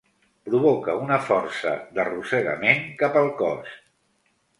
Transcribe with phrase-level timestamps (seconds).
[0.47, 3.77] Provoca una força d'arrossegament cap al cos.